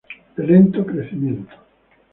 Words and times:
De 0.35 0.41
lento 0.47 0.83
crecimiento. 0.83 1.53